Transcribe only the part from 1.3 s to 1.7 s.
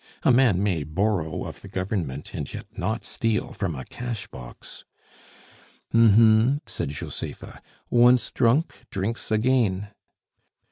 of the